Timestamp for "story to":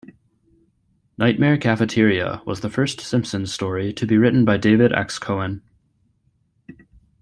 3.53-4.07